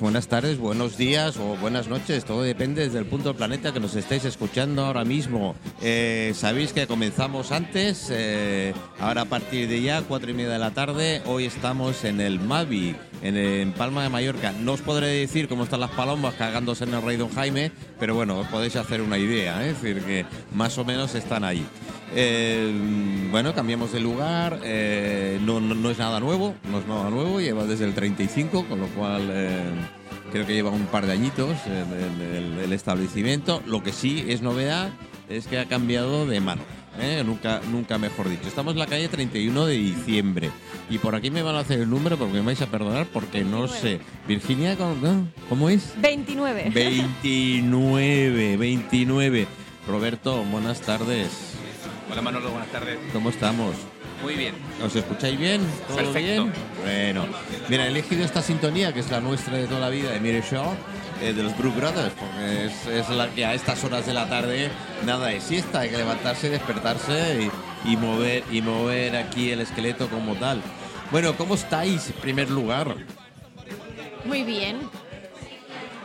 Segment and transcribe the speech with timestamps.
[0.00, 2.24] buenas tardes, buenos días o buenas noches.
[2.24, 5.54] Todo depende desde el punto del planeta que nos estáis escuchando ahora mismo.
[5.82, 10.58] Eh, Sabéis que comenzamos antes, eh, ahora a partir de ya, cuatro y media de
[10.58, 11.22] la tarde.
[11.26, 14.52] Hoy estamos en el Mavi, en, en Palma de Mallorca.
[14.52, 18.14] No os podré decir cómo están las palomas cagándose en el Rey Don Jaime, pero
[18.14, 19.70] bueno, os podéis hacer una idea, ¿eh?
[19.70, 21.66] es decir, que más o menos están ahí.
[22.14, 22.72] Eh,
[23.30, 27.40] bueno, cambiamos de lugar, eh, no, no- no es nada nuevo, no es nada nuevo,
[27.40, 29.60] lleva desde el 35, con lo cual eh,
[30.32, 32.22] creo que lleva un par de añitos el,
[32.54, 33.62] el- el establecimiento.
[33.66, 34.90] Lo que sí es novedad
[35.28, 36.62] es que ha cambiado de mano.
[37.00, 37.22] ¿eh?
[37.26, 38.46] Nunca, nunca mejor dicho.
[38.48, 40.50] Estamos en la calle 31 de diciembre.
[40.88, 43.44] Y por aquí me van a hacer el número porque me vais a perdonar porque
[43.44, 43.98] no sé.
[44.28, 45.92] Virginia, ¿cómo, cómo es?
[46.00, 46.70] 29.
[46.72, 49.46] 29, 29.
[49.88, 51.55] Roberto, buenas tardes.
[52.10, 52.98] Hola Manolo, buenas tardes.
[53.12, 53.74] ¿Cómo estamos?
[54.22, 54.54] Muy bien.
[54.84, 55.60] ¿Os escucháis bien?
[55.88, 56.44] ¿Todo Perfecto.
[56.44, 56.52] bien?
[56.82, 57.26] Bueno,
[57.68, 60.40] mira, he elegido esta sintonía que es la nuestra de toda la vida de Mire
[60.40, 60.74] Shaw,
[61.20, 64.28] eh, de los Brook Brothers, porque es, es la que a estas horas de la
[64.28, 64.70] tarde
[65.04, 67.50] nada de siesta, hay que levantarse, despertarse
[67.84, 70.62] y, y mover y mover aquí el esqueleto como tal.
[71.10, 72.08] Bueno, ¿cómo estáis?
[72.08, 72.96] En primer lugar.
[74.24, 74.78] Muy bien.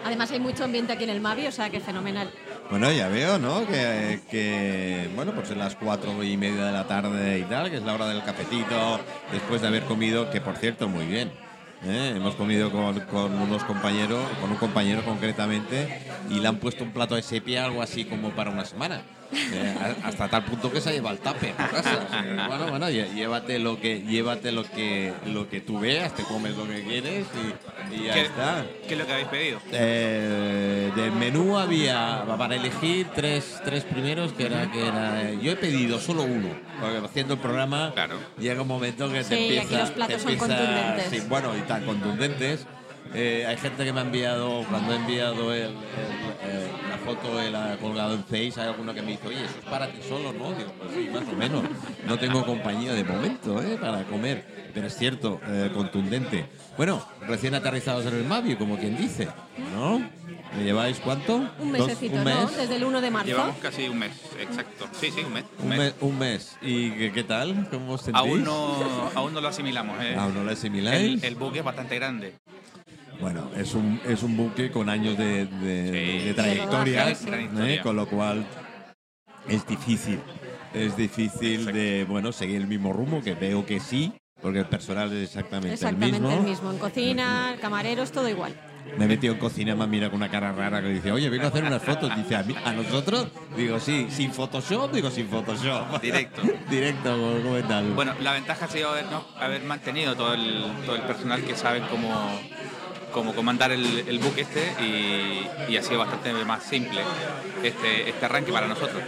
[0.04, 2.30] Además hay mucho ambiente aquí en el Mavi, o sea que fenomenal.
[2.72, 3.68] Bueno, ya veo, ¿no?
[3.68, 7.84] Que, bueno, pues en las cuatro y media de la tarde y tal, que es
[7.84, 8.98] la hora del cafetito,
[9.30, 11.34] después de haber comido, que por cierto, muy bien.
[11.84, 12.14] ¿eh?
[12.16, 16.92] Hemos comido con, con unos compañeros, con un compañero concretamente, y le han puesto un
[16.92, 19.02] plato de sepia, algo así como para una semana.
[19.34, 19.76] ¿Eh?
[20.04, 22.00] Hasta tal punto que se ha llevado el tape a casa.
[22.08, 26.24] O sea, Bueno, bueno, llévate lo que, llévate lo que, lo que tú veas, te
[26.24, 27.26] comes lo que quieres
[27.92, 28.66] y, y ya ¿Qué, está.
[28.88, 29.60] qué es lo que habéis pedido?
[29.72, 35.52] Eh, del menú había para elegir tres, tres primeros que era que era eh, yo
[35.52, 38.16] he pedido solo uno porque haciendo el programa Claro.
[38.40, 41.10] llega un momento que Sí, te y empieza aquí los platos te son empieza- contundentes.
[41.10, 42.66] sí, bueno y tan contundentes
[43.14, 45.72] Eh, hay gente que me ha enviado cuando he enviado el-
[46.44, 46.68] eh,
[47.02, 49.92] foto de la colgado en Face hay alguno que me dice oye eso es para
[49.92, 51.64] ti solo no digo pues sí más o menos
[52.06, 53.78] no tengo compañía de momento ¿eh?
[53.80, 56.46] para comer pero es cierto eh, contundente
[56.78, 59.28] bueno recién aterrizados en el Mavi como quien dice
[59.74, 60.00] ¿no?
[60.58, 61.50] ¿Me lleváis cuánto?
[61.60, 62.36] Un mesecito, un mes.
[62.36, 62.48] ¿no?
[62.50, 63.28] Desde el 1 de marzo.
[63.28, 64.86] Llevamos casi un mes, exacto.
[65.00, 65.46] Sí, sí, un mes.
[65.60, 66.58] Un mes, un mes.
[66.62, 67.70] ¿Y qué, qué tal?
[67.70, 68.20] ¿Cómo os sentís?
[68.20, 69.98] Aún no, aún no lo asimilamos.
[70.04, 70.14] ¿eh?
[70.18, 71.24] Aún no lo asimiláis.
[71.24, 72.36] el, el buque es bastante grande.
[73.22, 76.26] Bueno, es un, es un buque con años de, de- Sí.
[76.28, 77.28] de trayectoria, sí.
[77.60, 77.80] ¿eh?
[77.84, 78.46] con lo cual
[79.48, 80.20] es difícil.
[80.74, 85.12] Es difícil de bueno seguir el mismo rumbo, que veo que sí, porque el personal
[85.14, 86.38] es exactamente, Exactamente el mismo.
[86.38, 86.72] el mismo.
[86.72, 88.56] En cocina, camareros, todo igual.
[88.98, 91.46] Me he metido en cocina, me mira con una cara rara que dice, oye, vengo
[91.46, 92.12] a hacer unas fotos.
[92.16, 93.28] Dice, ¿a, mí, ¿a nosotros?
[93.56, 96.02] Digo, sí, sin Photoshop, digo, sin Photoshop.
[96.02, 96.42] Directo.
[96.70, 97.12] Directo,
[97.44, 97.92] ¿cómo, tal?
[97.92, 101.82] Bueno, la ventaja ha sido habernos- haber mantenido todo el, todo el personal que sabe
[101.92, 102.10] cómo,
[103.12, 107.02] cómo comandar el, el buque este y, y ha sido bastante más simple
[107.64, 109.04] este, este arranque para nosotros.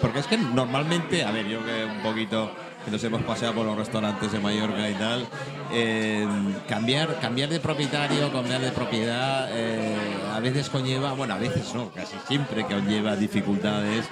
[0.00, 2.52] Porque es que normalmente, a ver, yo que un poquito
[2.84, 5.26] que nos hemos paseado por los restaurantes de Mallorca y tal,
[5.72, 6.26] eh,
[6.68, 9.96] cambiar, cambiar de propietario, cambiar de propiedad, eh,
[10.36, 14.04] a veces conlleva, bueno, a veces no, casi siempre conlleva dificultades,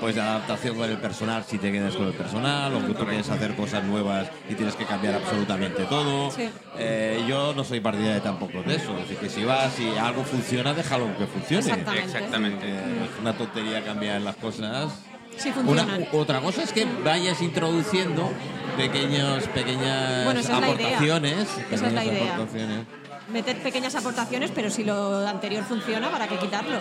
[0.00, 3.04] pues de adaptación con el personal, si te quedas con el personal, o que tú
[3.04, 6.30] quieres hacer cosas nuevas y tienes que cambiar absolutamente todo.
[6.30, 6.48] Sí.
[6.78, 10.72] Eh, yo no soy partidario tampoco de eso, así que si vas y algo funciona,
[10.72, 11.66] déjalo que funcione.
[11.66, 12.04] Exactamente.
[12.06, 12.66] Exactamente.
[12.68, 14.92] Eh, es una tontería cambiar las cosas.
[15.36, 18.30] Sí Una- otra cosa es que vayas introduciendo
[18.76, 20.86] pequeños, pequeñas Bueno, esa es la idea.
[20.86, 21.38] aportaciones.
[21.42, 22.34] Esa es pequeñas la idea.
[22.34, 22.86] aportaciones.
[23.30, 26.78] Meter pequeñas aportaciones, pero si lo anterior funciona, ¿para qué quitarlo?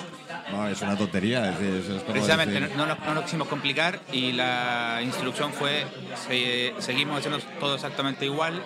[0.52, 1.50] No, es una tontería.
[1.52, 5.86] es es como Precisamente decir- no, nos, no nos quisimos complicar y la instrucción fue
[6.28, 8.62] se- seguimos haciendo todo exactamente igual,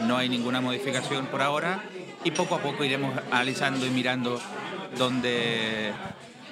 [0.00, 1.82] no hay ninguna modificación por ahora
[2.24, 4.38] y poco a poco iremos analizando y mirando
[4.98, 5.92] dónde,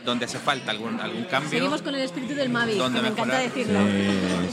[0.04, 1.50] dónde hace falta algún, algún cambio.
[1.50, 3.80] Seguimos con el espíritu del Mavi, que ¿Dónde me encanta decirlo.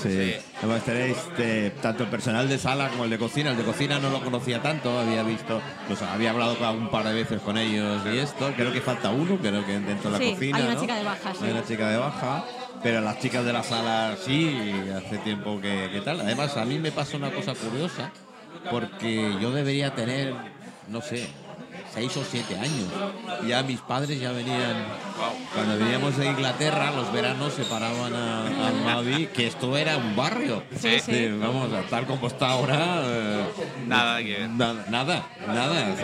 [0.01, 0.33] Sí.
[0.59, 3.51] Además tenéis eh, tanto el personal de sala como el de cocina.
[3.51, 7.13] El de cocina no lo conocía tanto, había visto, pues había hablado un par de
[7.13, 8.51] veces con ellos y esto.
[8.55, 10.57] Creo que falta uno, creo que dentro de la Sí, cocina.
[10.57, 10.81] hay una ¿no?
[10.81, 11.45] chica de baja, sí.
[11.45, 12.45] Hay una chica de baja.
[12.83, 16.19] Pero las chicas de la sala sí, hace tiempo que, que tal.
[16.21, 18.11] Además, a mí me pasa una cosa curiosa,
[18.69, 20.35] porque yo debería tener,
[20.89, 21.27] no sé,
[21.95, 22.87] seis o siete años.
[23.47, 24.85] Ya mis padres ya venían,
[25.53, 30.15] cuando veníamos de Inglaterra, los veranos se paraban a, a Mavi, que esto era un
[30.15, 30.61] barrio.
[30.77, 31.11] Sí, sí.
[31.11, 33.01] De, vamos, a tal como está ahora.
[33.05, 33.45] eh,
[33.87, 34.49] Nada que ver.
[34.49, 34.85] Nada,
[35.47, 35.95] nada,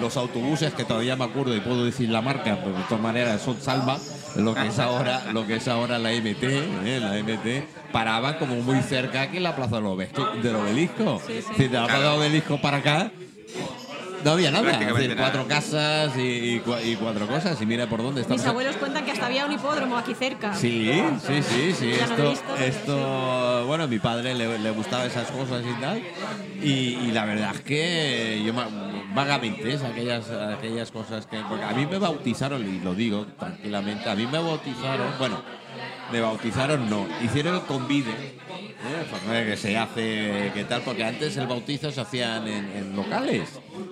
[0.00, 3.40] los autobuses que todavía me acuerdo y puedo decir la marca, pero de todas maneras
[3.40, 3.96] son Salva,
[4.36, 6.98] lo que es ahora, lo que es ahora la MT, ¿eh?
[7.00, 11.22] la MT, paraban como muy cerca aquí en la Plaza del Obelisco.
[11.26, 11.54] Sí, sí.
[11.56, 13.10] Si de la Plaza del Obelisco para acá,
[14.24, 17.60] No había nada, es decir, cuatro casas y, y cua- y cuatro cosas.
[17.62, 18.40] Y mira por dónde estamos.
[18.42, 20.54] Mis abuelos cuentan que hasta había un hipódromo aquí cerca.
[20.54, 20.90] Sí,
[21.26, 21.92] sí, sí, sí.
[22.18, 26.02] No Esto, esto bueno, a mi padre le, le gustaba esas cosas y tal.
[26.62, 26.68] Y,
[27.06, 28.52] y la verdad es que yo
[29.14, 31.38] vagamente, es aquellas, aquellas cosas que.
[31.48, 35.40] Porque a mí me bautizaron, y lo digo tranquilamente, a mí me bautizaron, bueno,
[36.12, 38.10] me bautizaron no, hicieron el convide.
[38.10, 39.44] ¿eh?
[39.46, 43.48] Que se hace, que tal, porque antes el bautizo se hacían en, en locales,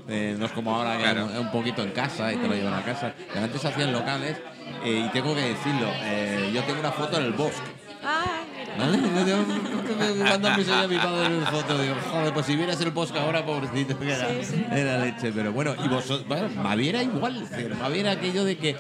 [0.08, 1.28] Eh, no es como ahora que Claro.
[1.32, 3.92] es un poquito en casa y te lo llevan a casa, pero antes se hacían
[3.92, 4.36] locales
[4.84, 7.70] eh, y tengo que decirlo, eh, yo tengo una foto en el bosque.
[8.76, 8.76] Mira.
[8.78, 8.98] ¿Vale?
[10.26, 13.44] Cuando me enseña mi padre una foto, digo, joder, pues si vieras el bosque ahora,
[13.44, 14.64] pobrecito, que era, Sí, sí.
[14.70, 15.32] era leche.
[15.34, 18.76] Pero bueno, y vosotros, bueno, Mavi era igual, es decir, Mavi era aquello de que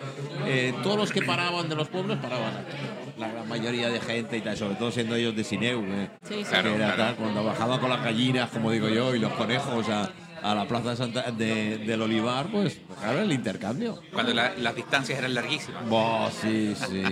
[0.46, 2.76] eh, todos los que paraban de los pueblos paraban aquí.
[3.18, 6.34] La gran mayoría de gente y tal, sobre todo siendo ellos de Sineu, eh, Sí,
[6.38, 6.44] sí.
[6.44, 7.02] Claro, que era claro.
[7.14, 10.10] tal, cuando bajaban con las gallinas, como digo yo, y los conejos a,
[10.42, 14.00] a la plaza de Santa- de- del Olivar, pues claro, el intercambio.
[14.12, 15.88] Cuando la- las distancias eran larguísimas.
[15.88, 17.02] Buah, sí, sí.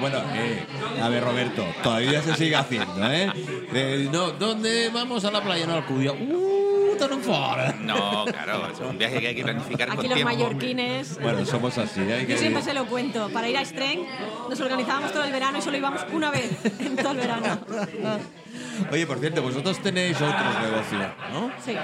[0.00, 0.64] Bueno, eh,
[1.02, 3.30] a ver, Roberto, todavía se sigue haciendo, ¿eh?
[3.72, 5.66] Eh, no, ¿Dónde vamos a la playa?
[5.66, 6.12] No, Alcudia.
[6.12, 7.74] ¡Uh, tan fora!
[7.80, 10.34] No, claro, es un viaje que hay que planificar con Aquí los tiempo.
[10.34, 11.20] mallorquines.
[11.20, 12.26] Bueno, somos así, ¿eh?
[12.28, 13.28] Yo siempre se lo cuento.
[13.32, 14.04] Para ir a Stren
[14.50, 16.50] nos organizábamos todo el verano y solo íbamos una vez
[16.80, 17.60] en todo el verano.
[18.90, 21.50] Oye, por cierto, vosotros tenéis otros negocios, ¿no?
[21.64, 21.76] Sí.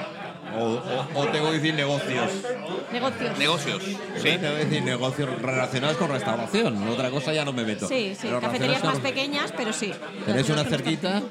[0.56, 2.31] O, o- o tengo que decir negocios.
[2.93, 3.38] Negocios.
[3.38, 3.99] Negocios, Sí.
[4.23, 6.88] Tengo que decir negocios relacionados con restauración.
[6.88, 7.88] Otra cosa ya no me meto.
[7.88, 8.20] Sí, sí.
[8.29, 9.93] Pero Cafeterías más con- pequeñas, pero sí.
[10.25, 11.23] ¿Tenéis una cerquita?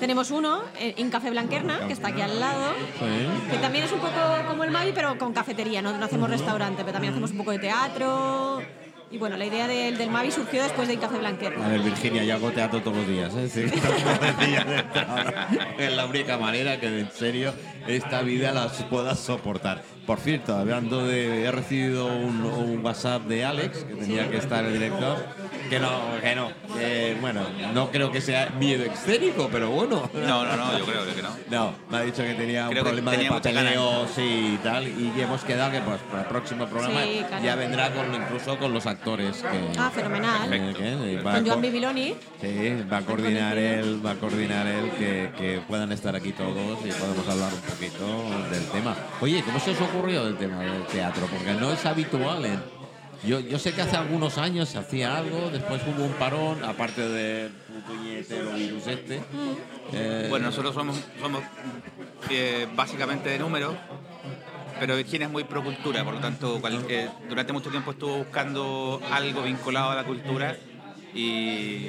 [0.00, 3.50] Tenemos uno eh, en Café Blanquerna, que está aquí al lado, Sí.
[3.50, 4.12] que también es un poco
[4.46, 5.82] como el Mavi, pero con cafetería.
[5.82, 8.62] No, no hacemos restaurante, pero también hacemos un poco de teatro.
[9.10, 11.64] Y bueno, la idea del, del Mavi surgió después del Café Blanquerna.
[11.64, 13.34] A ver, Virginia, yo hago teatro todos los días.
[13.36, 13.48] ¿eh?
[13.48, 13.62] Sí,
[15.78, 17.54] de es la única manera que en serio
[17.88, 19.82] esta vida las pueda soportar.
[20.06, 21.44] Por cierto, hablando de.
[21.44, 25.18] He recibido un, un WhatsApp de Alex, que tenía que estar el director.
[25.68, 25.90] Que no,
[26.22, 26.50] que no.
[27.20, 27.42] bueno,
[27.74, 30.08] no creo que sea miedo escénico, pero bueno.
[30.14, 31.28] No, no, no, yo creo que no.
[31.50, 34.54] No, me ha dicho que tenía un Creo que problema tenía de muchas papeleo sí,
[34.54, 34.88] y tal.
[34.88, 37.44] Y hemos quedado que pues, para el próximo programa Sí, claro.
[37.44, 39.36] ya vendrá con, incluso con los actores.
[39.42, 40.48] Que, Ah, fenomenal.
[40.48, 42.14] que- que va Con a Joan Bibiloni.
[42.40, 46.78] Sí, va a coordinar él, va a coordinar él que, que puedan estar aquí todos
[46.84, 48.96] y podemos hablar un poquito del tema.
[49.20, 51.26] Oye, ¿cómo se os ocurrió el tema del teatro?
[51.26, 52.44] Porque no es habitual.
[52.44, 52.78] en-
[53.24, 57.00] Yo, yo sé que hace algunos años se hacía algo, después hubo un parón, aparte
[57.08, 57.50] del
[57.86, 59.20] puñetero virus este.
[59.92, 61.42] Eh, Bueno, nosotros somos, somos
[62.30, 63.74] eh, básicamente de números,
[64.78, 68.18] pero Virginia es muy pro cultura, por lo tanto, cual- eh, durante mucho tiempo estuvo
[68.18, 70.56] buscando algo vinculado a la cultura
[71.12, 71.88] y,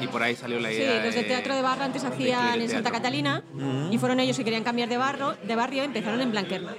[0.00, 1.04] y por ahí salió la Sí, idea.
[1.04, 3.42] los de teatro de barrio antes hacían en Santa Catalina
[3.90, 6.72] y fueron ellos que querían cambiar de barrio, de barrio empezaron en Blanquerna.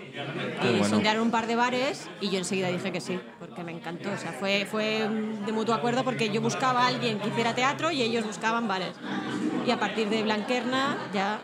[0.62, 0.86] Qué Y bueno.
[0.90, 4.12] sondearon un par de bares y yo enseguida dije que sí, porque me encantó.
[4.12, 5.08] O sea, fue, fue
[5.46, 8.92] de mutuo acuerdo porque yo buscaba a alguien que hiciera teatro y ellos buscaban bares.
[9.66, 11.40] Y a partir de Blanquerna, ya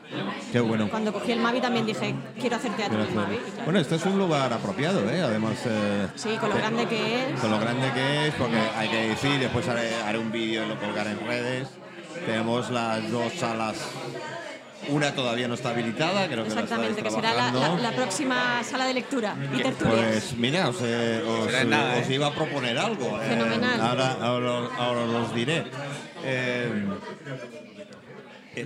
[0.51, 0.87] Qué bueno.
[0.89, 3.35] cuando cogí el Mavi también dije, quiero hacer teatro en el Mavi.
[3.35, 3.63] Y claro.
[3.65, 5.21] Bueno, este es un lugar apropiado, ¿eh?
[5.23, 7.39] Además, eh, Sí, con lo grande que es.
[7.39, 10.67] con lo grande que es, porque hay que decir, después haré, haré un vídeo y
[10.67, 11.60] lo colgaré en redes.
[12.25, 13.77] Tenemos las dos salas.
[14.89, 17.83] Una todavía no está habilitada, creo que la Exactamente, que estáis será la, trabajando.
[17.83, 19.99] la- la próxima sala de lectura y tertulias.
[20.01, 22.13] Pues mira, os, eh, os- Será nada, os ¿eh?
[22.15, 23.19] iba a proponer algo.
[23.21, 25.65] eh, ahora, ahora, ahora os diré.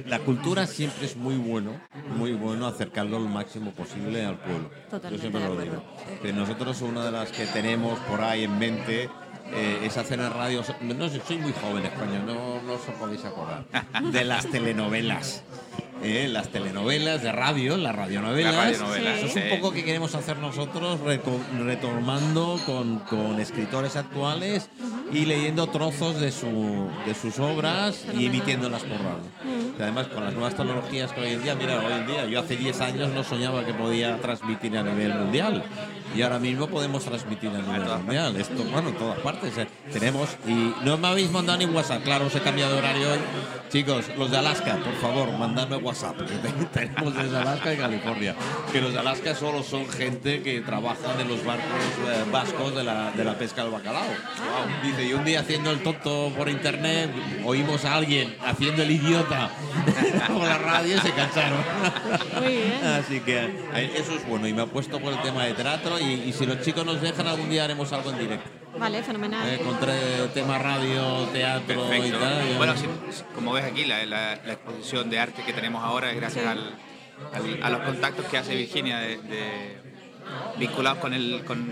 [0.08, 1.80] La cultura siempre es muy bueno,
[2.18, 4.72] muy bueno acercarlo lo máximo posible al pueblo.
[4.90, 5.84] Totalmente Yo siempre lo digo.
[6.24, 9.10] Que nosotros una de las que tenemos por ahí en mente
[9.54, 10.64] eh, es hacer en radio.
[10.82, 13.64] No sé, soy muy joven España, no, no os podéis acordar.
[14.12, 15.44] De las telenovelas.
[16.04, 18.54] Eh, las telenovelas de radio, las radionovelas.
[18.54, 19.40] Las radionovelas, Eso es sí.
[19.52, 24.70] un poco que queremos hacer nosotros, reto- retomando con, con escritores actuales
[25.12, 29.72] y leyendo trozos de, su, de sus obras y emitiéndolas por radio.
[29.78, 32.40] Y además, con las nuevas tecnologías que hoy en día, mira, hoy en día, yo
[32.40, 35.64] hace 10 años no soñaba que podía transmitir a nivel mundial.
[36.16, 38.36] Y ahora mismo podemos transmitir a nivel mundial.
[38.38, 39.58] Esto, bueno, en todas partes.
[39.58, 39.68] eh.
[39.92, 43.20] Tenemos, y no me habéis mandado ni WhatsApp, claro, os he cambiado de horario hoy.
[43.70, 46.18] Chicos, los de Alaska, por favor, mandadme WhatsApp,
[46.74, 48.36] tenemos desde Alaska y California.
[48.72, 51.66] Que los de Alaska solo son gente que trabaja de los barcos
[52.08, 54.04] eh, vascos de la, de la pesca del bacalao.
[54.84, 57.12] Dice, y un día haciendo el tonto por internet,
[57.46, 59.52] oímos a alguien haciendo el idiota
[60.28, 61.60] por la radio y se cansaron.
[62.42, 62.84] Muy bien.
[62.84, 64.48] Así que eh, eso es bueno.
[64.48, 66.00] Y me ha puesto por el tema de teatro.
[66.00, 68.65] Y, y si los chicos nos dejan, algún día haremos algo en directo.
[68.80, 69.48] Vale, fenomenal.
[69.48, 69.94] Eh, contra
[70.34, 72.20] tema radio, teatro y Perfecto.
[72.20, 72.50] tal.
[72.52, 72.74] y- Bueno,
[73.34, 76.50] como ves aquí, la, la- la exposición de arte que tenemos ahora es gracias Sí.
[76.50, 76.76] al-
[77.34, 79.78] al- a los contactos que hace Virginia de, de-
[80.58, 81.68] vinculados con el, con,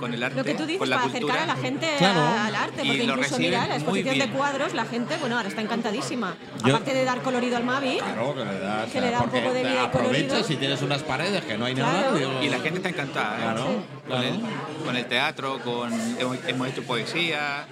[0.00, 1.34] con el arte, Lo que tú dices con la para cultura.
[1.34, 2.20] acercar a la gente Claro.
[2.20, 5.48] a- al arte, porque incluso reciben mira la exposición de cuadros, la gente, bueno, ahora
[5.48, 6.36] está encantadísima.
[6.64, 8.90] Yo- Aparte de dar colorido al Mavi, Claro, que le das.
[8.90, 10.44] Que le da un poco de vida colorido.
[10.44, 11.92] si tienes unas paredes que no hay Claro.
[11.92, 12.14] nada.
[12.18, 13.36] digo, Y la gente está encantada.
[13.36, 13.40] ¿eh?
[13.42, 14.22] Claro, Con, claro.
[14.22, 14.40] el,
[14.84, 17.66] con el teatro, con hemos, hemos hecho poesía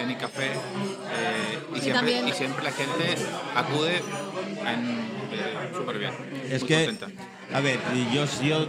[0.00, 3.16] en el café eh, y, Sí, siempre, y siempre la gente
[3.54, 6.12] acude en- eh, súper bien.
[6.50, 7.22] Es muy que, contenta.
[7.52, 8.68] a ver, y yo, yo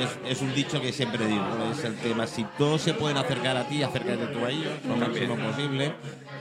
[0.00, 1.72] es, es un dicho que siempre digo, ¿no?
[1.72, 4.96] es el tema, si todos se pueden acercar a ti, acércate tú a ellos lo
[4.96, 5.92] máximo posible,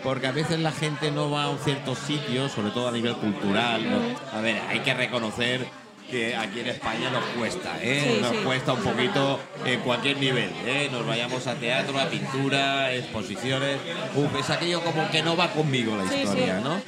[0.03, 3.83] porque a veces la gente no va a ciertos sitios, sobre todo a nivel cultural.
[3.89, 4.37] ¿no?
[4.37, 5.65] A ver, hay que reconocer
[6.09, 8.15] que aquí en España nos cuesta, ¿eh?
[8.17, 8.37] Sí, nos sí.
[8.43, 10.89] cuesta un poquito en cualquier nivel, ¿eh?
[10.91, 13.77] nos vayamos a teatro, a pintura, exposiciones,
[14.15, 16.63] Uf, es aquello como que no va conmigo la Sí, historia, sí.
[16.65, 16.81] ¿no?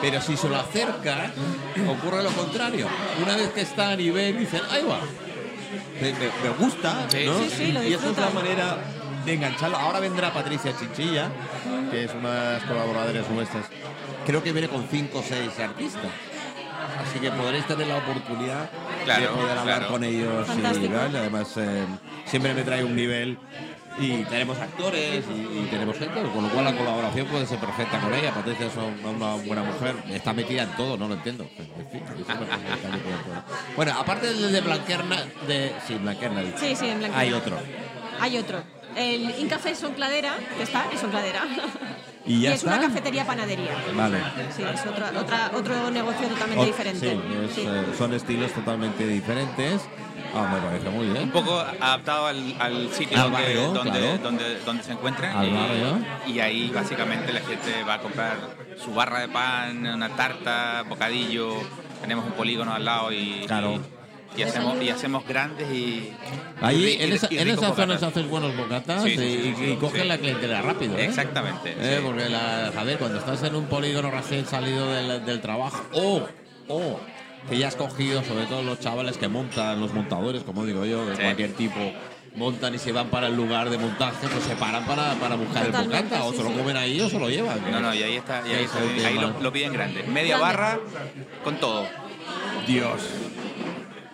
[0.00, 1.30] Pero si se lo acerca,
[1.86, 2.86] ocurre lo contrario.
[3.22, 5.00] Una vez que está a nivel, dicen, ahí va.
[6.00, 7.38] Me, me- me gusta, Sí, ¿no?
[7.38, 8.34] sí, sí, lo y eso es disfrutan.
[8.34, 8.78] manera
[9.24, 9.76] de engancharlo.
[9.76, 11.28] Ahora vendrá Patricia Chinchilla,
[11.90, 13.66] que es una de las colaboradoras nuestras.
[14.26, 16.10] Creo que viene con cinco o seis artistas.
[17.02, 18.68] Así que podréis tener la oportunidad
[19.06, 19.88] de poder hablar claro.
[19.88, 20.46] con ellos.
[20.56, 21.16] y.
[21.16, 21.84] Además, eh,
[22.26, 23.38] siempre me trae un nivel.
[23.98, 27.98] Y tenemos actores y, y tenemos gente, con lo cual la colaboración puede ser perfecta
[28.00, 28.32] con ella.
[28.32, 31.44] Patricia es una, una buena mujer, está metida en todo, no lo entiendo.
[31.58, 33.44] En fin, es una.
[33.76, 35.72] Bueno, aparte del de Blanquerna, de.
[35.86, 37.16] Sí, Blanquerna, sí, sí, blanco.
[37.16, 37.56] hay otro.
[38.20, 38.62] Hay otro.
[38.96, 41.42] El Incafé Soncladera, que está en Soncladera.
[42.26, 42.88] ¿Y ya es una está?
[42.88, 43.70] cafetería panadería.
[43.94, 44.18] Vale.
[44.54, 47.10] Sí, es otra, otra, otro negocio totalmente Ot- diferente.
[47.10, 47.64] Sí, es, Sí.
[47.66, 49.80] eh, son estilos totalmente diferentes.
[50.34, 51.24] Ah, me parece muy bien.
[51.24, 54.18] Un poco adaptado al, al sitio Al donde, barrio, donde, claro.
[54.22, 55.38] donde, donde se encuentra.
[55.38, 55.98] Al y, barrio.
[56.26, 58.36] y ahí básicamente la gente va a comprar
[58.82, 61.54] su barra de pan, una tarta, bocadillo.
[62.00, 63.74] Tenemos un polígono al lado y, Claro.
[64.36, 66.12] y, y hacemos, y hacemos grandes y.
[66.62, 70.16] Ahí, en, esa, en esas zonas haces buenos bocatas Sí, sí, y, sí, coges la
[70.18, 70.96] clientela rápido.
[70.96, 71.04] ¿eh?
[71.06, 71.74] Exactamente.
[71.78, 72.00] Eh.
[72.04, 76.22] Porque, la, a ver, cuando estás en un polígono recién salido del, del trabajo, o,
[76.68, 77.00] o
[77.48, 81.04] que ya has cogido, sobre todo los chavales que montan, los montadores, como digo yo,
[81.06, 81.22] de Sí.
[81.22, 81.78] cualquier tipo,
[82.36, 85.66] montan y se van para el lugar de montaje, pues se paran para, para buscar
[85.66, 87.58] el bocata, o sí, se lo comen ahí o se lo llevan.
[87.70, 88.66] No, no, y ahí está, y ahí,
[89.04, 90.02] ahí lo, lo piden grande.
[90.04, 90.56] Media Grande.
[90.56, 90.78] barra
[91.42, 91.86] con todo.
[92.66, 93.00] Dios.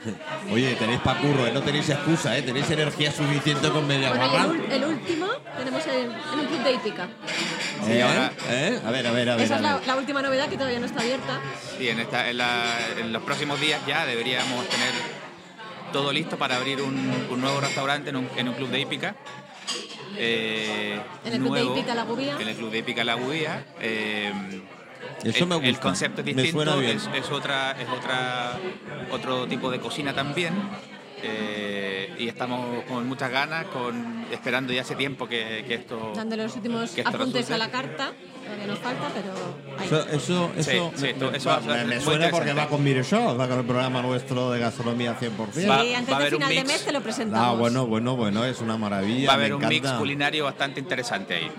[0.52, 1.52] Oye, tenéis pa' curro, ¿eh?
[1.52, 2.42] no tenéis excusa, ¿eh?
[2.42, 4.44] tenéis energía suficiente con media Bueno, barra.
[4.74, 5.26] el, último
[5.58, 7.08] tenemos en, en un club de hípica.
[7.84, 8.02] Sí, ¿Eh?
[8.02, 8.80] ahora- ¿Eh?
[8.84, 9.44] A ver, a ver, a ver.
[9.44, 11.40] Esa a es la, última novedad que todavía no está abierta.
[11.78, 14.90] Sí, en, esta, en, la- en los próximos días ya deberíamos tener
[15.92, 19.14] todo listo para abrir un, un nuevo restaurante en un, en un club de hípica.
[20.18, 22.36] Eh, En el club de hípica La Gubía.
[22.40, 23.64] En el club de hípica La Gubía.
[23.80, 24.32] Eh,
[25.28, 25.68] Eso el, me gusta.
[25.68, 26.96] el concepto es Me distinto, suena bien.
[26.96, 28.58] Es, es otra, es otra,
[29.10, 30.54] otro tipo de cocina también.
[31.22, 36.12] Eh, y estamos con muchas ganas, con, esperando ya hace tiempo que, que esto...
[36.14, 37.54] Dándole los últimos Que esto apuntes resulte.
[37.54, 38.12] a la carta.
[38.46, 39.32] Todavía nos falta, pero
[39.78, 39.86] ahí.
[39.86, 42.54] Eso, eso, Sí, eso, sí, me, me- eso va- ser me- muy suena porque interesante.
[42.54, 45.60] va con Mire Show, va con el programa nuestro de gastronomía 100%.
[45.60, 46.66] Sí, va- antes va a de haber un final de mix.
[46.72, 47.46] mes te lo presentamos.
[47.46, 49.28] Ah, bueno, bueno, bueno, es una maravilla.
[49.28, 49.98] Va a me haber un mix encanta.
[49.98, 51.50] culinario bastante interesante ahí.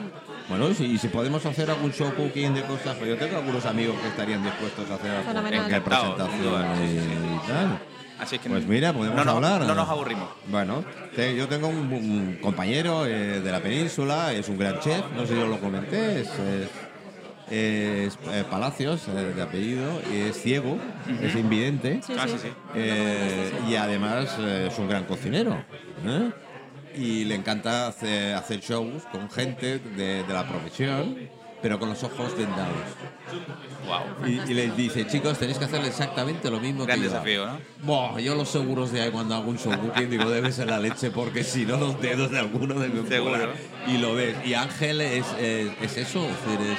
[0.50, 3.66] Bueno, si, y si podemos hacer algún show cooking de cosas, pues yo tengo algunos
[3.66, 5.60] amigos que estarían dispuestos a hacer algo Fenomenal.
[5.60, 7.80] en Encantado, presentación y tal.
[8.20, 9.62] Así que Pues mira, podemos no nos- hablar.
[9.68, 10.30] No nos aburrimos.
[10.48, 10.84] Bueno,
[11.16, 15.22] te- yo tengo un, un compañero eh, de la península, es un gran chef, no
[15.26, 16.70] sé si yo lo comenté, es, es-
[17.50, 20.78] es, eh, Palacios, eh, de apellido, y es ciego,
[21.22, 22.02] es invidente.
[22.06, 22.34] Sí, Ah, sí.
[22.34, 22.48] sí, sí.
[22.76, 25.64] Eh, y además eh, es un gran cocinero.
[26.06, 26.30] ¿eh?
[26.96, 31.16] Y le encanta hacer, hacer shows con gente de, de la profesión,
[31.62, 32.76] pero con los ojos vendados.
[33.86, 34.28] Wow.
[34.28, 37.12] Y, y les dice, chicos, tenéis que hacer exactamente lo mismo Gran que yo.
[37.12, 37.60] desafío, ¿no?
[37.84, 40.80] Buah, yo los seguros de ahí cuando hago un show cooking digo, debe ser la
[40.80, 43.32] leche porque si no los dedos de alguno deben Seguro.
[43.32, 43.54] volar.
[43.88, 44.36] Y lo ves.
[44.46, 46.78] Y Ángel es, es, es eso, es, decir,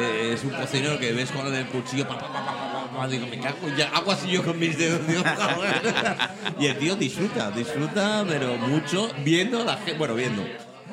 [0.00, 3.68] es, es un cocinero que ves con el cuchillo, pa, pa, pa, digo, me cago,
[3.76, 5.06] ya hago así yo con mis dedos.
[5.06, 5.22] digo,
[6.60, 10.42] y el tío disfruta, disfruta, pero mucho viendo la gente, bueno, viendo.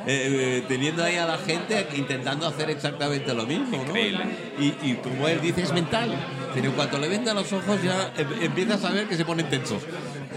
[0.05, 3.83] Eh, eh, teniendo ahí a la gente intentando hacer exactamente lo mismo, ¿no?
[3.83, 4.25] Increíble.
[4.59, 6.13] Y, y como él dice, es mental.
[6.53, 9.49] Pero en cuanto le venda los ojos ya em- empiezas a ver que se ponen
[9.49, 9.81] tensos.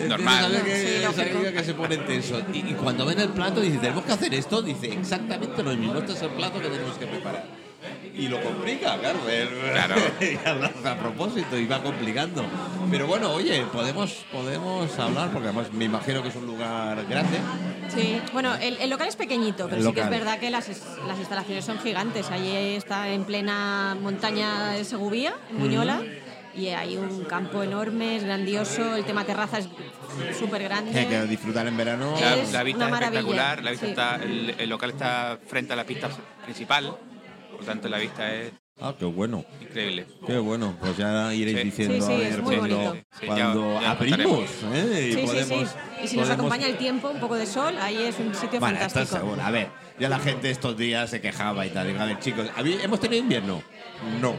[0.08, 0.44] Normal.
[0.44, 1.12] a ver que, Sí, lógico.
[1.40, 2.42] saber que se ponen tensos.
[2.52, 5.98] Y, y cuando ven el plato dice, tenemos que hacer esto, dice exactamente lo mismo.
[5.98, 7.44] Este es el plato que tenemos que preparar.
[8.14, 9.18] Y lo complica, claro.
[9.72, 10.70] Claro.
[10.88, 12.44] a propósito y va complicando.
[12.90, 17.38] Pero bueno, oye, podemos, podemos hablar, porque además me imagino que es un lugar grande.
[17.94, 20.68] Sí, bueno, el, el local es pequeñito, pero El sí que es verdad que las,
[21.06, 22.30] las instalaciones son gigantes.
[22.30, 26.02] Allí está en plena montaña de Segubía, en Buñola,
[26.54, 29.68] y hay un campo enorme, es grandioso, el tema terraza es
[30.38, 30.98] súper grande.
[30.98, 32.14] Hay que disfrutar en verano.
[32.18, 33.90] La, Es la vista una es maravilla, espectacular, la vista sí.
[33.92, 36.08] está, el, el local está frente a la pista
[36.44, 36.96] principal,
[37.52, 39.42] por tanto la vista es Ah, qué bueno.
[39.60, 40.06] increíble.
[40.26, 41.64] Qué bueno, pues ya iréis Sí.
[41.64, 43.06] diciendo Sí, sí, a es ver muy cuando, bonito.
[43.18, 44.50] Sí, cuando ya- ya abrimos.
[44.74, 45.08] ¿eh?
[45.08, 45.76] Y Sí, sí, podemos- sí.
[46.04, 48.74] Y si nos acompaña el tiempo, un poco de sol, ahí es un sitio Bueno,
[48.76, 49.20] estás fantástico.
[49.24, 49.42] seguro.
[49.42, 49.68] A ver,
[49.98, 51.86] ya la gente estos días se quejaba y tal.
[51.86, 53.62] Digo, a ver, chicos, ¿habí- ¿hemos tenido invierno?
[54.20, 54.34] No.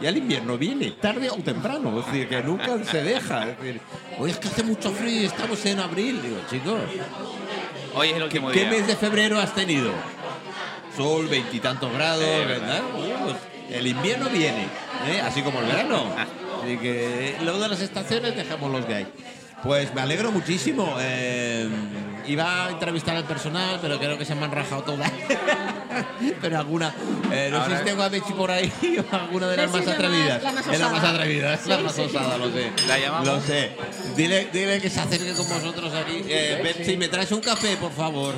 [0.00, 3.48] Y el invierno viene tarde o temprano, es decir, que nunca se deja.
[3.50, 3.80] Es decir,
[4.18, 6.22] hoy es que hace mucho frío y estamos en abril.
[6.22, 6.80] Digo, chicos,
[7.94, 8.70] Hoy es el ¿qué, último qué día.
[8.70, 9.90] mes de febrero has tenido?
[10.96, 12.80] Sol, veintitantos grados, Eh, ¿verdad?
[13.72, 14.66] El invierno viene,
[15.08, 15.20] ¿eh?
[15.22, 16.14] así como el verano.
[16.62, 19.06] Así que luego de las estaciones dejamos los que hay.
[19.62, 20.96] Pues me alegro muchísimo.
[21.00, 21.68] eh,
[22.26, 25.10] iba a entrevistar al personal, pero creo que se me han rajado todas.
[26.40, 26.94] pero alguna.
[27.30, 28.72] eh, no sé si tengo a Bechi por ahí
[29.12, 30.42] o alguna de las más atrevidas.
[30.42, 32.72] la más es la más atrevida, es la más osada, lo sé.
[32.88, 33.26] ¿La llamamos?
[33.26, 33.72] Lo sé.
[34.16, 36.22] Dile, dile que se acerque con vosotros aquí.
[36.26, 38.34] Eh, ¿me traes un café, por favor?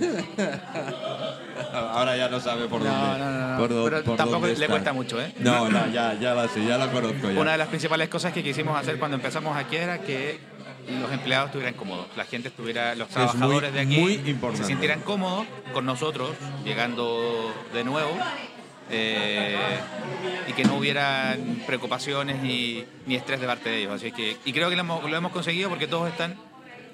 [1.72, 3.18] Ahora ya no sabe por No, dónde.
[3.24, 3.58] no, no, no.
[3.58, 5.32] por dó- Pero por tampoco le cuesta mucho, ¿eh?
[5.38, 7.40] No, no, ya, ya la sé, ya la conozco ya.
[7.40, 10.38] Una de las principales cosas que quisimos hacer cuando empezamos aquí era que
[11.00, 14.58] los empleados estuvieran cómodos, la gente estuviera, los muy- trabajadores de aquí muy importante.
[14.58, 16.30] se sintieran cómodos con nosotros
[16.64, 18.10] llegando de nuevo
[18.90, 19.56] eh,
[20.48, 23.92] y que no hubieran preocupaciones ni, ni estrés de parte de ellos.
[23.94, 26.34] Así que, y creo que lo hemos, lo hemos conseguido porque todos están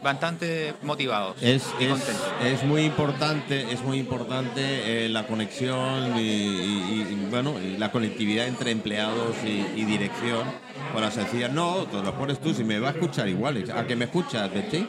[0.03, 2.26] bastante motivados Es, y es, contentos.
[2.45, 8.47] es muy importante, es muy importante eh, la conexión y, y- y, bueno la conectividad
[8.47, 10.45] entre empleados y, dirección.
[10.93, 13.65] Por la sencilla, no, te lo pones tú, si me va a escuchar igual.
[13.75, 14.87] ¿A que me escuchas, Betty?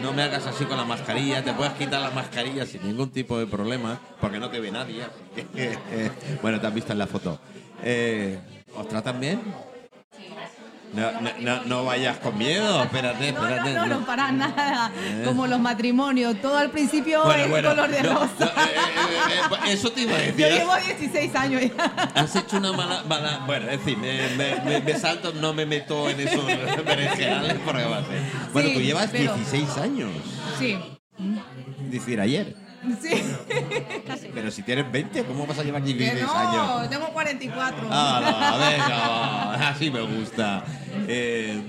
[0.00, 3.38] No me hagas así con la mascarilla, te puedes quitar la mascarilla sin ningún tipo
[3.38, 5.02] de problema, porque no te ve nadie.
[5.34, 5.76] que,
[6.42, 7.38] bueno, te has visto en la foto.
[7.82, 8.38] Eh,
[8.76, 9.40] ¿Os tratan bien?
[10.94, 13.72] No, no, no, vayas con miedo, espérate, espérate.
[13.74, 14.90] no, no, no, para nada.
[15.24, 18.28] Como los matrimonios, todo al principio Bueno, es bueno, color de rosa.
[18.38, 20.36] no, eh, eh, eh, eso te iba a decir.
[20.36, 22.10] Yo ¿has- llevo 16 años ya.
[22.14, 25.66] Has hecho una mala, mala- Bueno, en fin, me, me- me- me salto, no me
[25.66, 28.20] meto en esos berenjenales porque va a ser.
[28.52, 30.10] Bueno, Sí, tú llevas pero- 16 años.
[30.58, 30.78] Sí,
[31.90, 32.54] decir, ayer.
[33.02, 33.22] sí.
[34.46, 36.88] Pero si tienes 20, ¿cómo vas a llevar Que 16 no, años?
[36.88, 37.88] tengo 44.
[37.90, 40.62] Ah, no, así me gusta.
[41.08, 41.60] Eh,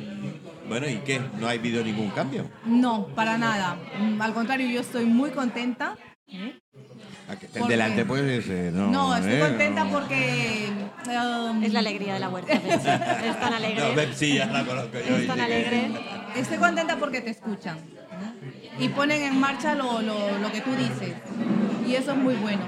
[0.70, 1.20] bueno, ¿y qué?
[1.40, 2.48] ¿No ha habido ningún cambio?
[2.66, 3.78] No, para nada.
[4.00, 5.96] Mm, Al contrario, yo estoy muy contenta.
[7.28, 8.92] ¿A que- ¿Por Delante pues eh, no.
[8.92, 9.90] No, estoy eh, contenta no.
[9.90, 10.70] porque...
[11.08, 12.54] um, Es la alegría de la huerta.
[12.54, 13.02] Es tan
[13.50, 13.96] No, alegre.
[13.96, 15.18] Betsy ya la conozco yo.
[15.18, 15.92] Es tan que- alegre.
[16.36, 17.80] Estoy contenta porque te escuchan
[18.80, 21.16] y ponen en marcha lo, lo- lo que tú dices.
[21.88, 22.62] Y eso es muy bueno.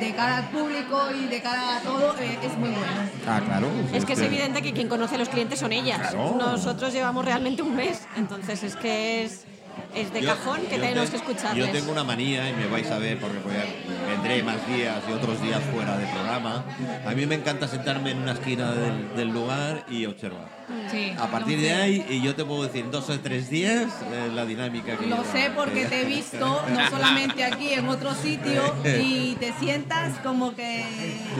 [0.00, 2.92] De cara al público y de cara a todo, eh, es muy bueno.
[3.26, 3.68] Ah, claro.
[3.92, 5.98] Es que es evidente que quien conoce a los clientes son ellas.
[5.98, 6.34] Claro.
[6.36, 9.44] Nosotros llevamos realmente un mes, entonces es que es,
[9.94, 11.66] es de Yo- cajón que tenemos te- que escucharles.
[11.66, 14.96] Yo tengo una manía y me vais a ver porque voy a- vendré más días
[15.08, 16.64] y otros días fuera de programa.
[17.06, 20.48] A mí me encanta sentarme en una esquina del, del lugar y observar.
[20.90, 21.74] Sí, A partir de sé.
[21.74, 25.22] ahí, y yo te puedo decir, dos o tres días, eh, la dinámica que Lo
[25.24, 28.62] sé porque te he visto, no solamente aquí, en otro sitio,
[29.00, 30.84] y te sientas como que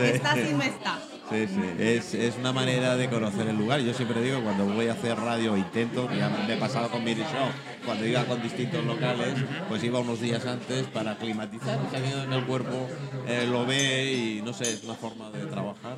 [0.02, 0.98] estás y no estás.
[1.28, 1.60] Sí, sí.
[1.78, 3.80] Es, es una manera de conocer el lugar.
[3.80, 7.22] Yo siempre digo, cuando voy a hacer radio, intento, ya me he pasado con Mini
[7.22, 7.48] Show,
[7.84, 9.34] cuando iba con distintos locales,
[9.68, 12.88] pues iba unos días antes para aclimatizar, y saliendo en el cuerpo
[13.26, 15.96] eh, lo ve y no sé, es una forma de trabajar.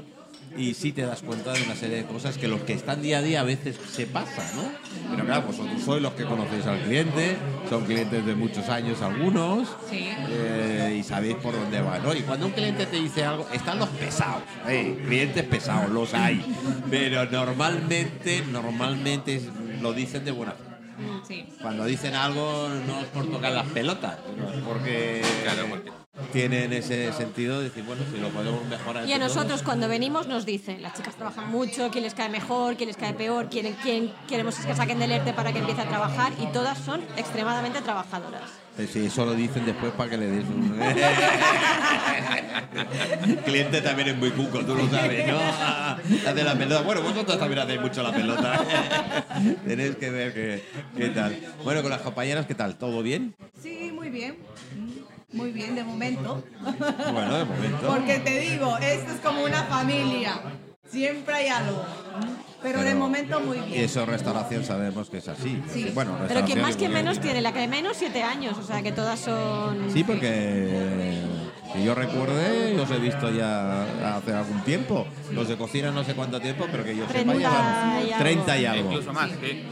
[0.56, 3.18] Y sí te das cuenta de una serie de cosas que los que están día
[3.18, 4.62] a día a veces se pasa, ¿no?
[5.10, 7.36] Pero claro, vosotros sois los que conocéis al cliente,
[7.68, 10.08] son clientes de muchos años algunos, Sí.
[10.30, 12.12] eh, y sabéis por dónde va, ¿no?
[12.14, 16.44] Y cuando un cliente te dice algo, están los pesados, eh, clientes pesados, los hay,
[16.90, 19.40] pero normalmente, normalmente
[19.80, 20.67] lo dicen de buena fe.
[21.26, 21.46] Sí.
[21.62, 24.16] Cuando dicen algo no es por tocar las pelotas,
[24.54, 25.92] es porque, Claro, porque-
[26.32, 29.06] tienen ese sentido de decir, bueno, si lo podemos mejorar.
[29.08, 29.62] Y a nosotros todos.
[29.62, 33.14] cuando venimos nos dicen, las chicas trabajan mucho, quién les cae mejor, quién les cae
[33.14, 36.78] peor, quién, quién queremos que saquen del ERTE para que empiece a trabajar y todas
[36.78, 38.42] son extremadamente trabajadoras.
[38.86, 40.80] Sí, eso lo dicen después para que le des un...
[43.26, 45.38] El cliente también es muy cuco, tú lo sabes, ¿no?
[46.28, 46.82] Hace la pelota.
[46.82, 48.64] Bueno, vosotros también hacéis mucho la pelota.
[49.66, 50.64] Tenéis que ver qué,
[50.96, 51.36] qué tal.
[51.64, 52.76] Bueno, con las compañeras, ¿qué tal?
[52.76, 53.34] ¿Todo bien?
[53.60, 54.36] Sí, muy bien.
[55.32, 56.44] Muy bien, de momento.
[57.12, 57.86] Bueno, de momento.
[57.86, 60.40] Porque te digo, esto es como una familia.
[60.90, 61.84] Siempre hay algo.
[62.62, 63.84] Pero, de Pero- momento muy Y bien.
[63.84, 65.62] eso, restauración, sabemos que es así.
[65.72, 65.90] Sí.
[65.94, 68.82] Bueno, Pero quien más, y porque- menos tiene, la que menos siete años, o sea
[68.82, 69.90] que todas son...
[69.92, 71.22] Sí, porque
[71.72, 73.82] Que yo recuerde, os he visto ya
[74.16, 75.06] hace algún tiempo.
[75.32, 78.18] Los de cocina no sé cuánto tiempo, pero que yo sepa 30 llevan y algo.
[78.24, 78.90] 30 y algo.
[78.90, 79.36] Incluso más, sí.
[79.36, 79.62] Tiene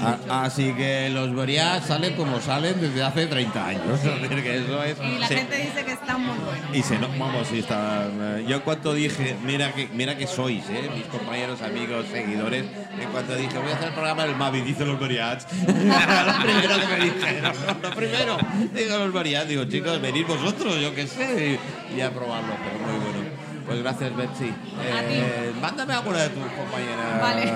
[0.00, 0.32] A- mucho.
[0.32, 3.82] así que los Boriat salen como salen desde hace 30 años.
[4.04, 4.96] Es decir, que eso es.
[5.00, 6.76] Y la se- gente dice que están muy buenos.
[6.76, 8.06] y se no, vamos, sí está.
[8.06, 10.90] eh, Yo en cuanto dije, mira que, mira que sois, ¿eh?
[10.94, 12.64] mis compañeros, amigos, seguidores,
[13.00, 15.46] en cuanto dije, voy a hacer el programa del Mavi, dice los Boriats.
[15.66, 18.38] lo primero que me dijeron, lo primero,
[18.74, 21.58] digo los Boriats, digo, chicos, venid vosotros, yo qué sé,
[21.94, 23.29] y, y a probarlo, pero muy bueno.
[23.70, 24.52] Pues gracias, Betsy.
[24.82, 27.20] Eh, mándame alguna de tus compañeras.
[27.20, 27.50] Vale.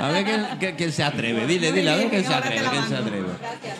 [0.00, 1.44] A ver quién, quién- quién se atreve.
[1.44, 3.26] Dile, dile, a ver quién se atreve, quién se atreve.
[3.40, 3.76] Gracias.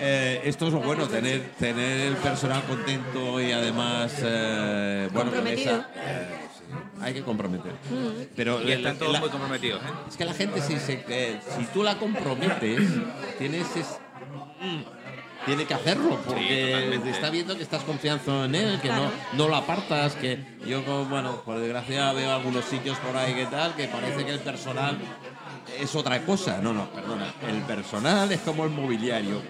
[0.00, 5.38] Eh, esto es lo bueno, tener, tener el personal contento y además, eh, bueno, con
[5.40, 5.76] Comprometido.
[5.76, 6.28] esa- eh,
[7.00, 7.72] hay que comprometer.
[8.34, 9.82] Pero Y están la- todos la- muy comprometidos.
[9.82, 9.86] ¿eh?
[10.08, 12.80] es que la gente, si, se, eh, si tú la comprometes,
[13.38, 13.98] tienes es-
[14.60, 14.80] mm,
[15.46, 19.04] tiene que hacerlo, porque está viendo que estás confiando en él, que Claro.
[19.04, 19.10] no,
[19.44, 23.46] no lo apartas, que yo, como, bueno, por desgracia veo algunos sitios por ahí que
[23.46, 24.98] tal, que parece que el personal
[25.78, 26.58] es otra cosa.
[26.62, 27.32] No, no, perdona.
[27.48, 29.40] El personal es como el mobiliario.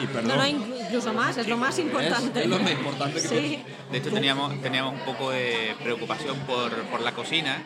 [0.00, 0.28] Y perdón.
[0.28, 2.42] No, no, incluso más, es lo más importante.
[2.42, 3.62] Es lo más importante que Sí.
[3.90, 7.62] De hecho, teníamos, teníamos un poco de preocupación por, por la cocina.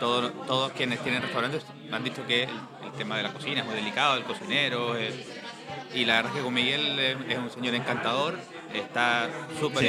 [0.00, 2.50] Todos, todos quienes tienen restaurantes me han dicho que el,
[2.84, 4.96] el tema de la cocina es muy delicado, el cocinero.
[4.98, 5.12] eh,
[5.94, 8.38] y la verdad es que con Miguel es, un señor encantador,
[8.74, 9.28] está
[9.60, 9.84] súper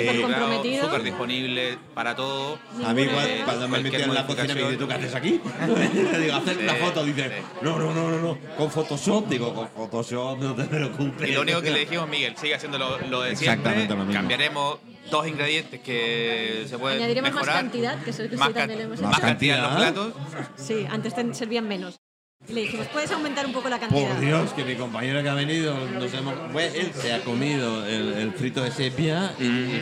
[0.63, 0.77] Sí.
[0.81, 2.59] súper disponible para todo.
[2.85, 4.77] A mí Eh, cuando me metí en la cocina me dice.
[4.77, 5.41] ¿tú qué haces aquí?
[6.11, 7.03] Le digo, hacer una Sí, foto.
[7.05, 7.45] Dice, sí.
[7.61, 9.27] no, no, no, no, no, con Photoshop.
[9.27, 11.29] Digo, con Photoshop, no te preocupes.
[11.29, 13.53] Y lo único que le dijimos, Miguel, sigue haciendo lo, lo de siempre.
[13.53, 14.13] Exactamente lo mismo.
[14.13, 14.77] Cambiaremos
[15.09, 17.61] dos ingredientes que se pueden Añadiremos más mejorar.
[17.63, 19.21] cantidad, que es el que más sí también can- hemos más hecho.
[19.21, 20.13] cantidad en los platos.
[20.57, 21.99] Sí, antes te servían menos.
[22.47, 24.07] Y le dijimos, ¿puedes aumentar un poco la cantidad?
[24.09, 27.83] Por Dios, que mi compañero que ha venido, nos hemos, bueno, él se ha comido
[27.87, 29.81] el, el frito de sepia y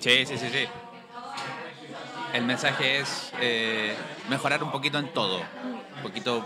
[0.00, 0.64] Sí, sí, sí, sí.
[2.34, 3.94] El mensaje es eh,
[4.28, 5.38] mejorar un poquito en todo.
[5.38, 6.44] Un poquito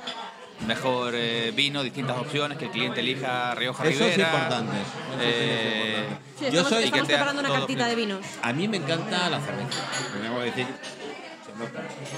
[0.67, 4.31] mejor eh, vino, distintas opciones, que el cliente elija Rioja Eso es Ribera.
[4.35, 4.77] importante.
[4.77, 6.23] Eso que es Eh, importante.
[6.39, 8.21] Sí, Yo estamos, soy- estamos preparando una cartita de vinos.
[8.43, 9.83] A mí me encanta la cerveza.
[10.21, 10.67] Tengo que decir,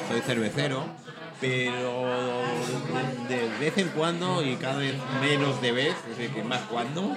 [0.09, 0.85] soy cervecero,
[1.41, 2.05] pero
[3.29, 7.15] de vez en cuando y cada vez menos de vez, es decir, más cuando,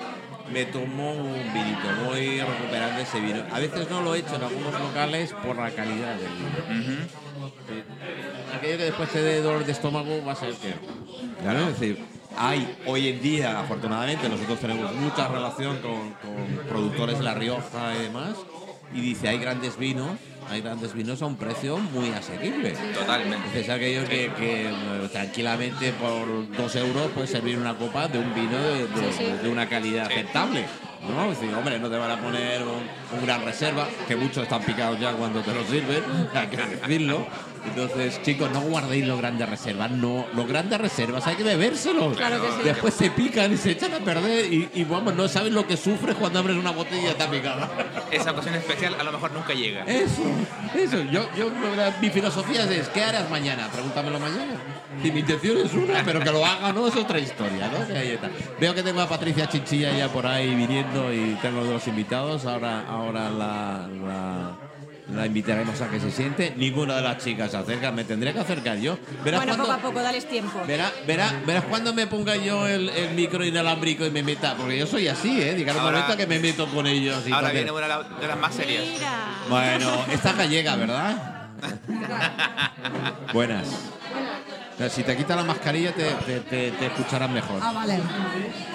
[0.51, 1.87] me tomo un vinito.
[2.05, 3.43] Voy recuperando ese vino.
[3.51, 7.07] A veces no lo he hecho en algunos locales por la calidad del vino.
[8.55, 10.73] Aquello que después te dé dolor de estómago va a ser que.
[11.41, 12.03] Claro, es decir,
[12.37, 17.95] hay hoy en día, afortunadamente, nosotros tenemos mucha relación con, con productores de La Rioja
[17.97, 18.35] y demás,
[18.93, 20.17] y dice, hay grandes vinos,
[20.49, 22.71] hay grandes vinos a un precio muy asequible.
[22.93, 23.59] Totalmente.
[23.59, 24.69] Es aquello que, que,
[25.11, 29.67] tranquilamente por dos euros puedes servir una copa de un vino de, de- de una
[29.69, 30.65] calidad aceptable.
[31.09, 31.31] ¿No?
[31.31, 34.61] Es decir, hombre, no te van a poner un, un gran reserva, que muchos están
[34.63, 37.27] picados ya cuando te lo sirven, hay que decirlo.
[37.63, 42.17] Entonces, chicos, no guardéis los grandes reservas, no, los grandes reservas hay que bebérselos.
[42.17, 42.61] Claro que sí.
[42.63, 45.77] Después se pican y se echan a perder y, y vamos, no sabes lo que
[45.77, 47.69] sufres cuando abres una botella está picada.
[48.09, 49.83] Esa ocasión especial a lo mejor nunca llega.
[49.83, 50.23] Eso,
[50.73, 51.03] eso.
[51.03, 51.51] Yo, yo,
[52.01, 53.69] mi filosofía es, ¿qué harás mañana?
[53.71, 54.53] Pregúntamelo mañana.
[55.01, 56.87] Si mi intención es una, pero que lo haga, ¿no?
[56.87, 57.87] Es otra historia, ¿no?
[57.87, 58.29] Que ahí está.
[58.59, 62.45] Veo que tengo a Patricia Chinchilla ya por ahí viniendo y tengo dos invitados.
[62.45, 64.51] Ahora, ahora la, la,
[65.15, 66.53] la invitaremos a que se siente.
[66.57, 68.97] Ninguna de las chicas se acerca, me tendré que acercar yo.
[69.23, 70.61] Verás Bueno, cuando- poco a poco, dales tiempo.
[70.67, 74.77] Verás, verás, verás cuando me ponga yo el, el micro inalámbrico y me meta, porque
[74.77, 75.53] yo soy así, ¿eh?
[75.55, 77.23] Diga un momento que me meto con ellos.
[77.27, 77.55] Y Ahora tal.
[77.55, 78.83] viene una de las- de las más serias.
[78.85, 79.25] Mira.
[79.49, 81.47] Bueno, esta gallega, ¿verdad?
[83.33, 83.67] Buenas.
[84.81, 87.59] Pero Si te quitas la mascarilla te, te, te- te escucharán mejor.
[87.61, 87.99] Ah, vale.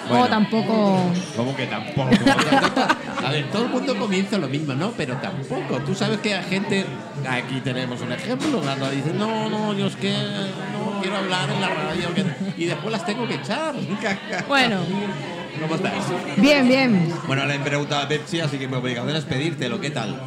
[0.07, 0.23] Bueno.
[0.23, 1.01] No, tampoco.
[1.35, 2.09] ¿Cómo que tampoco?
[3.25, 4.91] A ver, todo el mundo comienza lo mismo, ¿no?
[4.91, 5.79] Pero tampoco.
[5.85, 6.85] Tú sabes que hay gente,
[7.29, 11.59] aquí tenemos un ejemplo, cuando dicen, no, no, yo es que no quiero hablar en
[11.59, 12.23] la radio, que-".
[12.63, 13.75] y después las tengo que echar.
[14.47, 14.79] Bueno,
[15.59, 16.03] ¿Cómo estáis?
[16.37, 17.13] bien, bien.
[17.27, 19.81] Bueno, le he preguntado a Betsy, así que mi obligación es pedírtelo.
[19.81, 20.17] ¿Qué tal?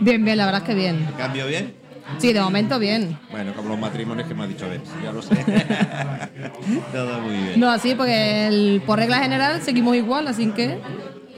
[0.00, 1.08] Bien, bien, la verdad es que bien.
[1.16, 1.77] ¿Cambio bien?
[2.18, 3.18] Sí, de momento bien.
[3.30, 5.34] Bueno, como los matrimonios que me ha dicho Betsy, ya lo sé.
[6.92, 7.60] Todo muy bien.
[7.60, 10.78] No así, porque el- por regla general seguimos igual, así que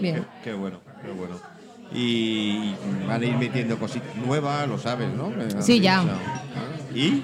[0.00, 0.24] bien.
[0.44, 1.36] Qué bueno, qué bueno.
[1.92, 2.72] Y
[3.06, 5.32] van a ir metiendo cositas nuevas, lo sabes, ¿no?
[5.60, 6.04] Sí, ya.
[6.94, 7.22] ¿Y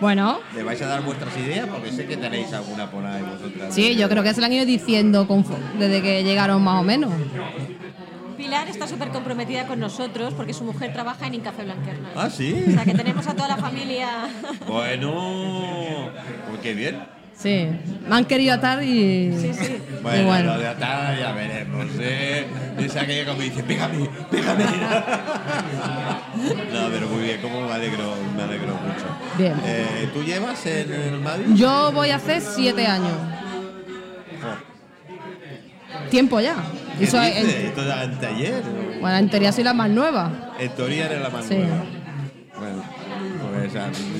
[0.00, 1.66] Bueno, le vais a dar vuestras ideas?
[1.68, 3.74] Porque sé que tenéis alguna por ahí vosotras.
[3.74, 5.44] sí, yo creo que se lo han ido diciendo con
[5.78, 7.12] desde que llegaron más o menos.
[8.44, 12.10] Pilar está súper comprometida con nosotros porque su mujer trabaja en Incafé Blanquerna.
[12.14, 12.62] Ah, sí.
[12.68, 14.28] O sea que tenemos a toda la familia.
[14.68, 16.10] Bueno,
[16.50, 17.02] pues qué bien.
[17.34, 17.66] Sí,
[18.06, 19.32] me han querido atar y.
[19.32, 19.78] Sí, sí.
[20.02, 20.52] Bueno, y bueno.
[20.52, 22.44] lo de atar ya veremos, ¿eh?
[22.78, 24.64] Dice aquella como dice, pégame, pégame.
[26.70, 29.06] no, pero muy bien, como me alegro, me alegro mucho.
[29.38, 29.54] Bien.
[29.64, 31.46] Eh, ¿Tú llevas en el Madrid?
[31.54, 33.16] Yo voy a hacer siete años.
[36.10, 36.56] Tiempo ya.
[36.98, 37.44] ¿Qué Eso es-?
[37.44, 38.62] Esto anteayer.
[39.00, 40.52] bueno, en teoría soy la más nueva.
[40.58, 41.54] En teoría eres la más Sí.
[41.56, 41.84] nueva.
[42.56, 42.84] Bueno,
[43.50, 43.72] pues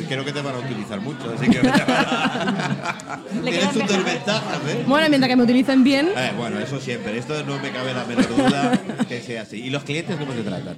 [0.08, 1.58] creo que te van a utilizar mucho, así que...
[3.42, 4.84] Tienes quedan tus desventajas, ¿eh?
[4.87, 7.16] Bueno, mientras que me utilicen bien, Eh, bueno, eso siempre.
[7.16, 8.72] Esto no me cabe la menor duda
[9.08, 9.60] que sea así.
[9.62, 10.76] ¿Y los clientes cómo te tratan?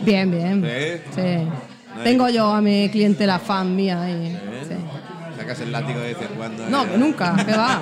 [0.00, 0.62] bien, bien.
[0.66, 1.02] ¿Eh?
[1.14, 1.48] Sí.
[2.04, 4.36] Tengo yo a mi clientela fan mía ahí.
[5.48, 6.68] Sacas el látigo de vez en cuando.
[6.68, 6.88] No, ¿eh?
[6.92, 7.80] que nunca, que va.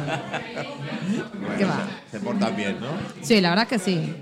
[1.41, 1.81] Bueno, ¿Qué va?
[2.13, 2.87] Se portan bien, ¿no?
[3.23, 4.15] Sí, la verdad es que sí.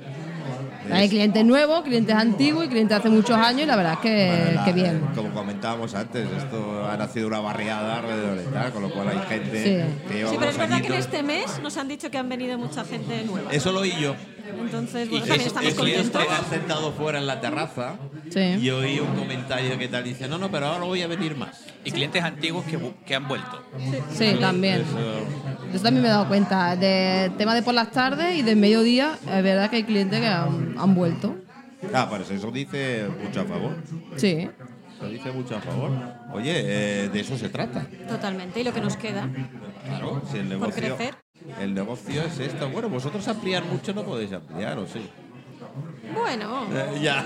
[0.91, 3.99] Hay clientes nuevos, clientes antiguos y clientes de hace muchos años y la verdad es
[4.01, 5.01] que, Bueno, la- que bien.
[5.15, 9.19] Como comentábamos antes, esto ha nacido una barriada alrededor de tal, con lo cual hay
[9.29, 10.09] gente Sí.
[10.09, 11.07] que lleva Sí, pero es verdad que en añitos.
[11.07, 13.51] este mes nos han dicho que han venido mucha gente nueva.
[13.51, 14.15] Eso lo oí yo.
[14.47, 16.07] Entonces, Y bueno, que también es- estamos contentos.
[16.23, 17.97] Estaba sentado fuera en la terraza
[18.31, 18.41] Sí.
[18.61, 21.65] y oí un comentario que tal dice, no, no, pero ahora voy a venir más.
[21.85, 23.63] Y clientes antiguos que, que han vuelto.
[24.13, 24.83] Sí, también.
[24.83, 25.27] Eso-
[25.73, 26.77] Yo también me he dado cuenta.
[26.77, 30.27] De tema de por las tardes y del mediodía, es verdad que hay clientes que
[30.27, 31.35] han, han vuelto.
[31.93, 33.77] Ah, pues eso dice mucho a favor.
[34.17, 34.49] Sí.
[34.97, 35.91] Eso dice mucho a favor.
[36.33, 37.87] Oye, eh, de eso se trata.
[38.09, 38.61] Totalmente.
[38.61, 39.29] Y lo que nos queda.
[39.87, 41.15] Claro, si el negocio, crecer.
[41.61, 42.69] El negocio es esto.
[42.71, 45.09] Bueno, vosotros ampliar mucho no podéis ampliar, ¿o sí?
[46.15, 47.25] Bueno, Eh, ya.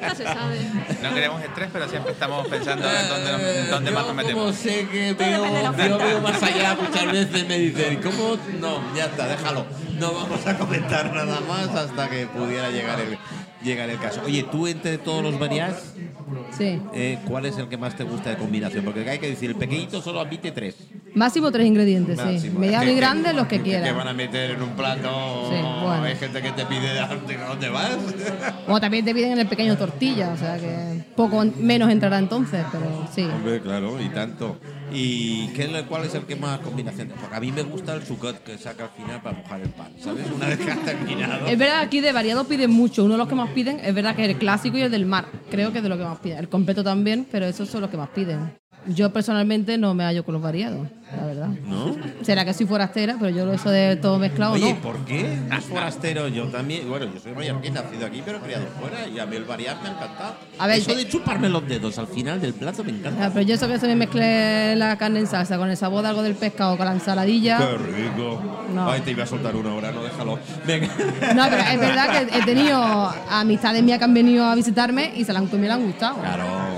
[0.00, 0.58] ya se sabe.
[1.02, 4.54] No queremos estrés, pero siempre estamos pensando en dónde, nos- dónde más nos Como metemos.
[4.56, 8.38] sé que veo, yo veo más allá muchas veces me dicen, ¿cómo?
[8.60, 9.66] No, ya está, déjalo.
[9.98, 13.18] No vamos a comentar nada más hasta que pudiera llegar el,
[13.62, 14.22] llegar el caso.
[14.24, 15.78] Oye, tú entre todos los variados,
[16.56, 16.80] Sí.
[16.94, 18.84] eh, ¿cuál es el que más te gusta de combinación?
[18.84, 20.76] Porque hay que decir, el pequeñito solo admite tres.
[21.16, 22.24] Máximo tres ingredientes, sí.
[22.26, 22.60] Máximo.
[22.60, 24.08] Mediano Es y grande, los que Que van quieran.
[24.08, 25.48] a meter en un plato.
[25.50, 26.02] Sí, bueno.
[26.02, 27.08] Hay gente que te pide ¿a
[27.48, 27.96] dónde, vas.
[28.66, 32.62] Como también te piden en el pequeño tortilla, o sea que poco menos entrará entonces,
[32.70, 33.22] pero sí.
[33.22, 34.58] Hombre, claro, y tanto.
[34.92, 37.08] ¿Y qué, cuál es el que más combinación?
[37.18, 39.92] Porque a mí me gusta el sucot que saca al final para mojar el pan,
[39.98, 40.26] ¿sabes?
[40.30, 41.46] Una vez que has terminado.
[41.46, 43.04] Es verdad, aquí de variado piden mucho.
[43.04, 45.06] Uno de los que más piden es verdad que es el clásico y el del
[45.06, 45.26] mar.
[45.50, 46.38] Creo que es de lo que más piden.
[46.38, 48.52] El completo también, pero esos son los que más piden.
[48.88, 51.48] Yo personalmente no me hallo con los variados, la verdad.
[51.66, 51.96] ¿No?
[52.22, 54.80] Será que soy forastera, pero yo eso de todo mezclado Oye, no.
[54.80, 55.38] ¿por qué?
[55.56, 56.88] Es forastero, yo también.
[56.88, 59.08] Bueno, yo soy mallorquín, nacido aquí, pero criado fuera.
[59.08, 60.34] Y a mí el variar me ha encantado.
[60.58, 63.30] A ver, Eso de chuparme los dedos al final del plato me Ah, encanta.
[63.34, 66.08] pero yo eso que se me mezcle la carne en salsa con el sabor de
[66.10, 67.58] algo del pescado, con la ensaladilla.
[67.58, 68.40] Qué rico.
[68.72, 68.88] No.
[68.90, 70.38] Ay, te iba a soltar una hora, no déjalo.
[70.66, 70.88] Venga.
[71.34, 75.24] No, pero es verdad que he tenido amistades mías que han venido a visitarme y
[75.24, 76.16] se la han comido y le han gustado.
[76.20, 76.75] Claro,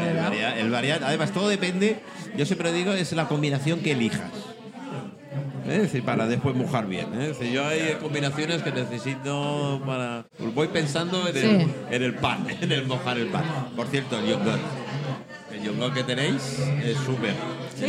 [0.00, 1.98] hombre, el variar, el variar- además todo depende,
[2.36, 4.30] yo siempre digo, es la combinación que elijas.
[5.68, 7.06] Es decir, para después mojar bien.
[7.14, 7.30] ¿eh?
[7.30, 10.24] Es decir, yo hay combinaciones que necesito para...
[10.38, 11.68] pues voy pensando en el, Sí.
[11.90, 13.44] en el pan, en el mojar el pan.
[13.74, 14.60] Por cierto, el yogurt.
[15.52, 17.34] El yogurt que tenéis es súper.
[17.74, 17.86] Sí.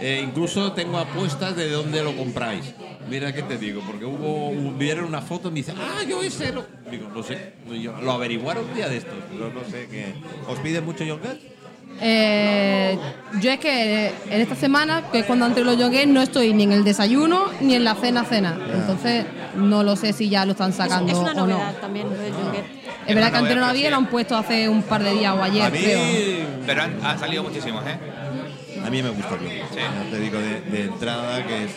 [0.00, 2.74] Eh, incluso tengo apuestas de dónde lo compráis.
[3.08, 6.52] Mira qué te digo, porque hubo vieron una foto y me dicen, ah, yo ese
[6.52, 6.64] lo.
[6.90, 10.14] Digo, no sé, yo- lo averiguaron un día de estos, pero no sé qué.
[10.48, 11.38] ¿Os piden mucho yogurt?
[12.02, 12.98] Eh,
[13.40, 16.62] yo es que en esta semana, que es cuando entre los yogues, no estoy ni
[16.62, 18.58] en el desayuno ni en la cena cena.
[18.72, 21.46] Entonces no lo sé si ya lo están sacando Es una o no.
[21.48, 22.32] novedad también lo del.
[23.06, 25.34] Es verdad que antes no novedad, había, lo han puesto hace un par de días
[25.36, 26.00] o ayer, a mí, creo.
[26.64, 27.98] Pero han, han salido muchísimos, ¿eh?
[28.84, 29.48] A mí me gusta el.
[29.48, 29.76] Sí.
[29.76, 31.70] Ya te digo de, de entrada que es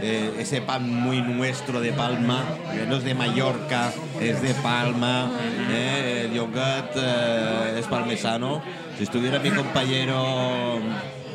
[0.00, 5.30] eh, ese pan muy nuestro de Palma, que no es de Mallorca, es de Palma.
[5.70, 8.62] eh, el yogurt eh, es parmesano.
[8.96, 10.80] Si estuviera mi compañero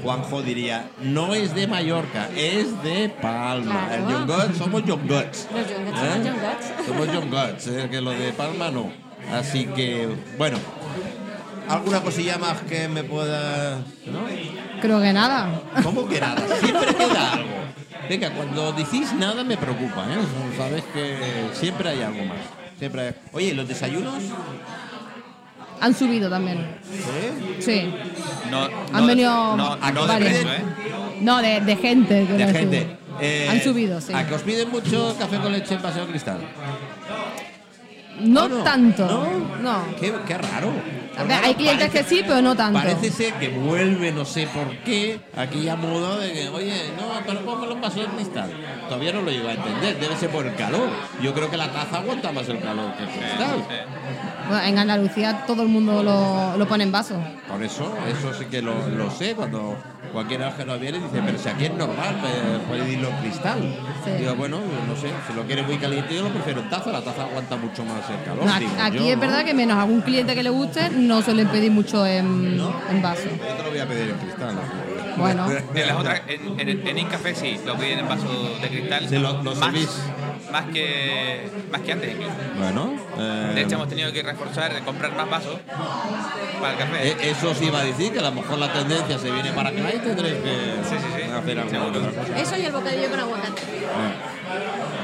[0.03, 3.87] Juanjo diría, no es de Mallorca, es de Palma.
[3.87, 4.07] Claro.
[4.07, 5.47] El yogurt somos yogurts.
[5.53, 6.85] Los yogurts somos yogurts.
[6.87, 8.91] Somos yogurts, eh, que lo de Palma no.
[9.31, 10.57] Así que, bueno,
[11.69, 13.77] ¿alguna cosilla más que me pueda...
[14.07, 14.27] ¿no?
[14.81, 15.61] Creo que nada.
[15.83, 16.41] ¿Cómo que nada?
[16.59, 17.49] Siempre queda algo.
[18.09, 20.17] Venga, cuando decís nada me preocupa, ¿eh?
[20.57, 21.17] Sabes que
[21.53, 22.37] siempre hay algo más.
[22.79, 24.15] Siempre hay- Oye, ¿y los desayunos?
[25.79, 26.57] Han subido también.
[26.59, 27.57] ¿Eh?
[27.59, 27.93] Sí.
[28.51, 30.45] No, Han no- venido No, no de ¿eh?
[31.21, 32.25] No, de, de gente.
[32.25, 32.97] De gente.
[33.19, 34.13] Eh, Han subido, sí.
[34.13, 36.39] ¿A que os piden mucho café con leche en Paseo Cristal?
[38.21, 39.05] No, tanto.
[39.05, 39.61] ¿No?
[39.61, 39.95] No.
[39.99, 40.71] Qué, qué raro.
[41.17, 42.79] A ver, hay clientes que sí, pero no tanto.
[42.79, 47.41] Parece ser que vuelve, no sé por qué, aquella moda de que, oye, no, pero
[47.41, 48.49] póngalo en vaso de cristal.
[48.87, 50.89] Todavía no lo llego a entender, debe ser por el calor.
[51.21, 53.65] Yo creo que la taza aguanta más el calor que el cristal.
[54.47, 57.15] Bueno, en Andalucía todo el mundo lo, lo pone en vaso.
[57.47, 59.35] Por eso, eso sí que lo, lo sé.
[59.35, 59.75] Cuando
[60.11, 62.33] cualquier ajeno viene y dice, pero si aquí es normal, pues,
[62.67, 63.59] puede irlo en cristal.
[64.05, 64.11] Sí.
[64.19, 66.91] Digo, bueno, no sé, si lo quieres muy caliente, yo lo prefiero en taza.
[66.91, 68.45] La taza aguanta mucho más el calor.
[68.45, 69.21] No, digo aquí yo, es ¿no?
[69.21, 73.23] verdad que menos algún cliente que le guste, no suelen pedir mucho en, en vaso.
[73.25, 74.55] Yo te lo voy a pedir en cristal.
[75.17, 75.45] Bueno,
[75.75, 78.27] En las otras, en, en, en Incafé sí, lo piden en vaso
[78.61, 79.07] de cristal.
[79.09, 79.89] Sí, lo- lo más, servís.
[80.51, 82.33] Más que más que antes incluso.
[82.57, 85.57] Bueno, eh, De hecho hemos tenido que reforzar, comprar más vasos
[86.59, 87.07] para el café.
[87.09, 89.69] Eh, Eso os iba a decir, que a lo mejor la tendencia se viene para
[89.69, 90.51] acá y tendréis que
[90.89, 91.31] Sí, sí, sí.
[91.31, 92.39] hacer cosa.
[92.41, 93.61] Eso y el bocadillo con aguacate.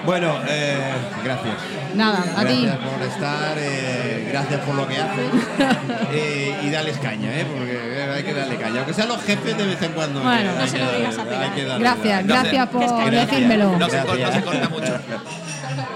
[0.06, 0.78] Bueno, eh,
[1.24, 1.56] gracias.
[1.96, 2.64] nada, a ti.
[2.66, 5.32] Gracias por estar, eh, gracias por lo que haces
[6.14, 7.46] eh, y dales caña, ¿eh?
[7.46, 7.87] porque
[8.17, 8.77] hay que darle caña.
[8.80, 10.21] Aunque sean los jefes de vez en cuando.
[10.21, 10.51] Bueno.
[10.60, 11.80] No se lo digas a Pilar.
[11.80, 13.30] Gracias, gracias por Gracias.
[13.30, 13.77] decírmelo.
[13.77, 14.43] No se, cor- no se Gracias.
[14.43, 14.99] corta mucho.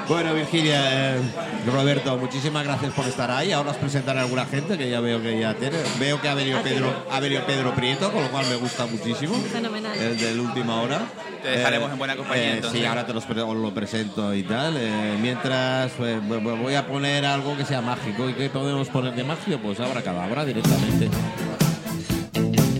[0.07, 1.21] Bueno, Virginia, eh,
[1.73, 3.53] Roberto, muchísimas gracias por estar ahí.
[3.53, 5.77] Ahora os presentaré a alguna gente que ya veo que ya tiene.
[5.99, 9.35] Veo que ha venido Pedro, ha venido Pedro Prieto, con lo cual me gusta muchísimo.
[9.53, 9.97] Fenomenal.
[9.97, 10.99] El de la última hora.
[11.41, 12.81] Te dejaremos en buena compañía, eh, entonces.
[12.81, 14.75] sí, ahora te los pre- os lo presento y tal.
[14.77, 18.29] Eh, mientras pues, vo- vo- voy a poner algo que sea mágico.
[18.29, 19.57] ¿Y qué podemos poner de mágico?
[19.59, 21.09] Pues ahora cadabra directamente.
[22.49, 22.70] Bye.